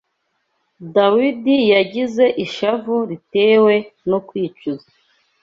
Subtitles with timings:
[0.95, 3.75] Dawidi yagize ishavu ritewe
[4.09, 4.87] no kwicuza